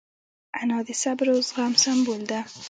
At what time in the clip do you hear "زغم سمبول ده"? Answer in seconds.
1.47-2.39